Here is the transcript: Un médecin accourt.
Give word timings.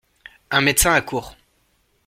Un 0.49 0.61
médecin 0.61 0.93
accourt. 0.95 1.37